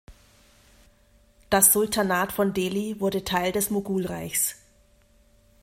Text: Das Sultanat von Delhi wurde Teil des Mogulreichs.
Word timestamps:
Das 1.51 1.73
Sultanat 1.73 2.31
von 2.31 2.53
Delhi 2.53 2.99
wurde 2.99 3.23
Teil 3.23 3.51
des 3.51 3.69
Mogulreichs. 3.69 4.55